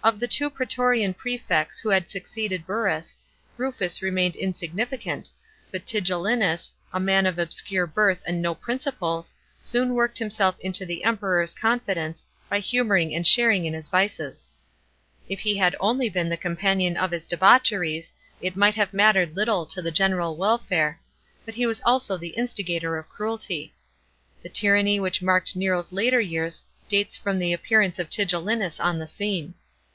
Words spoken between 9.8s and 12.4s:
worked himself into the Emperor's confidence,